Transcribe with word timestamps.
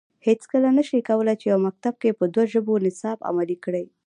هیڅکله 0.27 0.69
نه 0.77 0.83
شي 0.89 0.99
کولای 1.09 1.35
چې 1.41 1.45
یو 1.51 1.59
مکتب 1.67 1.93
کې 2.01 2.17
په 2.19 2.25
دوه 2.33 2.45
ژبو 2.53 2.73
نصاب 2.85 3.17
عملي 3.29 3.57
کړي 3.65 3.85